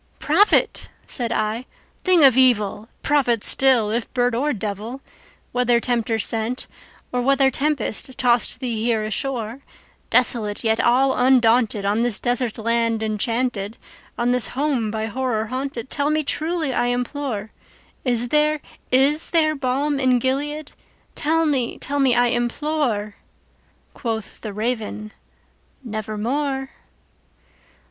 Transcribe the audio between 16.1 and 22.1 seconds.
truly, I implore:Is there—is there balm in Gilead?—tell me—tell